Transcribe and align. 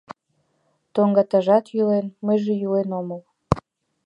Тоҥгатажат 0.93 1.65
йӱлен, 1.75 2.05
мыйже 2.25 2.53
йӱлен 2.61 2.89
омыл 2.99 3.21